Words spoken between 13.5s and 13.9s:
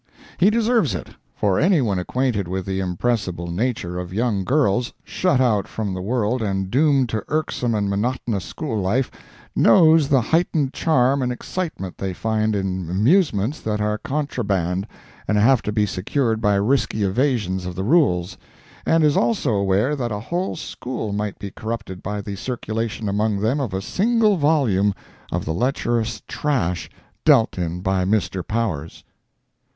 that